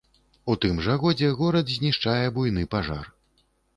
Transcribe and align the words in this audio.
У 0.53 0.55
тым 0.63 0.77
жа 0.85 0.95
годзе 1.03 1.29
горад 1.41 1.69
знішчае 1.75 2.25
буйны 2.39 2.67
пажар. 2.73 3.05